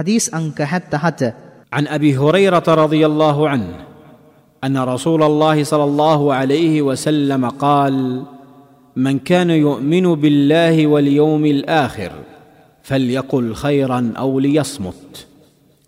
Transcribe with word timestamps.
حديث 0.00 0.34
أنك 0.34 0.62
حتى 0.62 0.96
حتى. 0.96 1.32
عن 1.72 1.86
أبي 1.86 2.16
هريرة 2.16 2.64
رضي 2.68 3.06
الله 3.06 3.48
عنه 3.48 3.74
أن 4.64 4.78
رسول 4.78 5.22
الله 5.22 5.64
صلى 5.64 5.84
الله 5.84 6.34
عليه 6.34 6.82
وسلم 6.82 7.48
قال 7.48 8.22
من 8.96 9.18
كان 9.18 9.50
يؤمن 9.50 10.14
بالله 10.14 10.86
واليوم 10.86 11.44
الآخر 11.46 12.12
فليقل 12.82 13.54
خيرا 13.54 14.12
أو 14.16 14.40
ليصمت. 14.40 15.26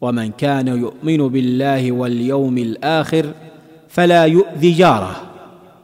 ومن 0.00 0.30
كان 0.30 0.68
يؤمن 0.68 1.28
بالله 1.28 1.92
واليوم 1.92 2.58
الآخر 2.58 3.26
فلا 3.88 4.24
يؤذي 4.24 4.72
جاره. 4.72 5.16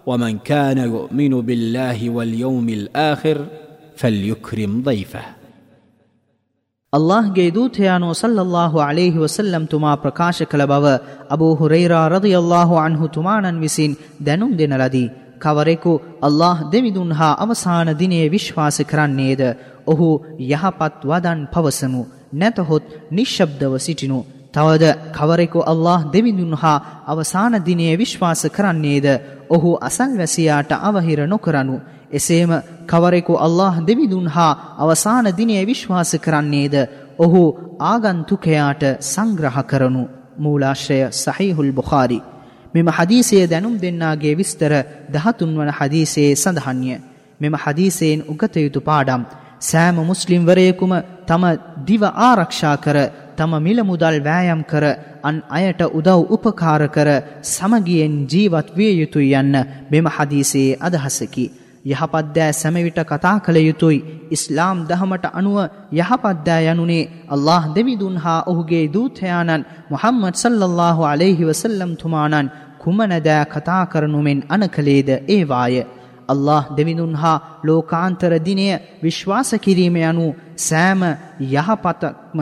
ومن 0.07 0.39
كان 0.39 0.79
يؤمن 0.79 1.41
بالله 1.41 2.11
واليوم 2.11 2.69
الآخر 2.69 3.47
فليكرم 3.97 4.83
ضيفه. 4.83 5.46
ಅಲ್ಲಾಹ್ಗೆ 6.97 7.47
ದೂತಯಾನು 7.55 8.09
ಸಲ್ಲಲ್ಲಾಹು 8.15 8.79
ಅಲೇಹಿ 8.87 9.23
ವಸಲ್ಲಂ 9.25 9.69
ತುಮಾ 9.73 9.93
ಪ್ರಕಾಶ 10.05 10.49
ಕಲಬವ 10.53 10.97
Abu 11.31 11.49
ಹುರೈರಾ 11.61 12.03
ರದಿಯಲ್ಲಾಹು 12.09 12.83
ಅನ್ಹು 12.87 13.13
ತುಮಾನನ್ವಿಸಿನ್ 13.15 13.97
දැනුම්දෙනලදී 14.27 15.07
කවරෙකු 15.39 15.93
අල්له 16.23 16.51
දෙවිදුන් 16.67 17.13
හා 17.13 17.31
අවසාන 17.37 17.89
දිනේ 17.95 18.29
විශ්වාස 18.29 18.79
කරන්නේද? 18.83 19.43
ඔහු 19.87 20.09
යහපත් 20.43 21.01
වදන් 21.05 21.41
පවසනු 21.47 22.03
නැතහොත් 22.35 22.85
නිශ්ශබ්දව 23.13 23.73
සිටිනු. 23.79 24.21
තවද 24.57 24.85
කවරෙකු 25.13 25.61
අල්له 25.63 26.01
දෙවිඳුන් 26.09 26.55
හා 26.55 26.85
අවසාන 27.07 27.55
දිනයේ 27.61 27.95
විශ්වාස 27.95 28.43
කරන්නේද 28.49 29.07
ඔහු 29.49 29.71
අසල්වැසියාට 29.81 30.71
අවහිර 30.81 31.21
නොකරනු. 31.27 31.77
එසේම 32.11 32.53
කවරෙකු 32.87 33.35
අල්له 33.39 33.75
දෙවිඳුන් 33.83 34.29
හා 34.29 34.59
අවසාන 34.79 35.27
දිනයේ 35.33 35.65
විශ්වාස 35.65 36.13
කරන්නේද 36.19 36.75
ඔහු 37.19 37.43
ආගන්තුකයාට 37.83 38.83
සංග්‍රහ 39.05 39.59
කරනු. 39.65 40.05
මූලාශ්‍රය 40.37 41.01
සහිහුල් 41.15 41.73
බුඛාරි. 41.73 42.21
මෙම 42.75 42.89
හදීසය 42.89 43.37
දැනුම් 43.47 43.75
දෙන්නාගේ 43.79 44.35
විස්තර 44.35 44.73
දහතුන්වන 45.15 45.71
හදීසයේ 45.71 46.33
සඳහන්ය. 46.35 46.95
මෙම 47.41 47.55
හදීසයෙන් 47.57 48.21
උගතයුතු 48.25 48.81
පාඩම්. 48.81 49.23
සෑම 49.61 49.97
මුස්ලිම්වරයෙකුම 50.03 50.93
තම 51.27 51.45
දිව 51.87 52.03
ආරක්ෂා 52.21 52.77
කර 52.79 52.97
තම 53.39 53.53
මිල 53.59 53.81
මුදල් 53.83 54.17
වෑයම් 54.21 54.63
කර 54.65 54.85
අන් 55.23 55.37
අයට 55.51 55.81
උදව් 55.91 56.19
උපකාර 56.31 56.83
කර 56.89 57.09
සමගියෙන් 57.45 58.17
ජීවත් 58.27 58.69
විය 58.77 58.93
යුතුය 59.01 59.29
යන්න 59.35 59.55
මෙම 59.91 60.07
හදීසේ 60.09 60.69
අදහසකි. 60.81 61.47
යහපත්දෑ 61.85 62.53
සැමවිට 62.53 62.99
කතා 63.05 63.37
කළ 63.41 63.59
යුතුයි 63.61 64.05
ඉස්ලාම් 64.31 64.79
දහමට 64.89 65.27
අනුව 65.33 65.59
යහපත්දෑ 65.95 66.65
යනුනේ 66.73 67.09
අල්له 67.29 67.63
දෙවිදුන් 67.77 68.17
හා 68.17 68.41
ඔහුගේ 68.47 68.85
දූතයාණන් 68.89 69.67
මොහම්මත් 69.91 70.37
සල්ලල්له 70.37 70.99
අලෙහි 71.07 71.49
වසල්ලම් 71.51 71.93
තුමානන් 71.97 72.53
කුමනදෑ 72.81 73.45
කතා 73.47 73.85
කරනුමෙන් 73.87 74.41
අන 74.49 74.65
කළේද 74.69 75.11
ඒවාය. 75.29 75.77
අල්له 76.29 76.63
දෙවිඳුන් 76.77 77.15
හා 77.15 77.39
ලෝකාන්තර 77.65 78.33
දිනය 78.41 78.69
විශ්වාස 79.03 79.51
කිරීම 79.59 79.97
යනු 80.03 80.27
සෑම 80.59 81.03
යහපතක්ම 81.49 82.41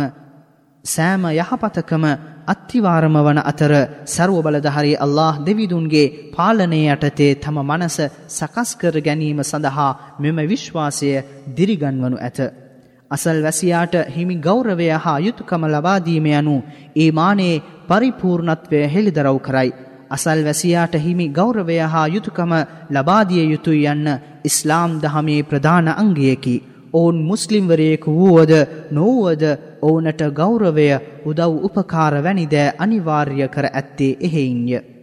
සෑම 0.85 1.23
යහපතකම 1.33 2.05
අත්තිවාරම 2.47 3.15
වන 3.19 3.39
අතර 3.43 3.73
සර්ව 4.07 4.37
බලධහරි 4.39 4.93
අල්له 4.97 5.33
දෙවිදුන්ගේ 5.41 6.13
පාලනය 6.31 6.81
යටතේ 6.87 7.31
තම 7.37 7.59
මනස 7.63 7.97
සකස්කර 8.31 8.97
ගැනීම 9.01 9.41
සඳහා 9.43 9.97
මෙම 10.19 10.39
විශ්වාසය 10.45 11.09
දිරිගන්වනු 11.57 12.19
ඇත. 12.19 12.39
අසල් 13.11 13.39
වැසියාට 13.43 13.95
හිමි 14.09 14.37
ගෞරවය 14.39 14.89
හා 14.99 15.19
යුතුකම 15.21 15.63
ලබාදීම 15.67 16.27
යනු 16.33 16.57
ඒ 16.97 17.11
මානේ 17.13 17.63
පරිපූර්ණත්වය 17.89 18.81
හෙළිදරව් 18.89 19.39
කරයි. 19.39 19.71
අසල් 20.11 20.41
වැසියාට 20.43 20.95
හිමි 20.99 21.27
ගෞරවය 21.31 21.79
හා 21.87 22.07
යුතුකම 22.09 22.53
ලබාදිය 22.91 23.45
යුතුයි 23.47 23.87
යන්න 23.87 24.09
ඉස්ලාම් 24.45 25.01
දහමේ 25.01 25.43
ප්‍රධාන 25.45 25.89
අංගයකි. 25.95 26.57
ඔවුන් 26.93 27.17
මුස්ලිම්වරයෙකු 27.23 28.11
වුවද 28.13 28.53
නොවුවද 28.93 29.43
ඔවුනට 29.85 30.25
ගෞරවය 30.33 30.89
උදව් 31.27 31.61
උපකාර 31.69 32.19
වැනි 32.25 32.47
දෑ 32.49 32.75
අනිවාර්ය 32.79 33.49
කර 33.49 33.71
ඇත්තේ 33.71 34.13
එහෙයින්ය. 34.21 34.94